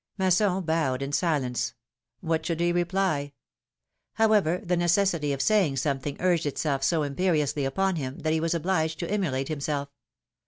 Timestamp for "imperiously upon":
7.27-7.95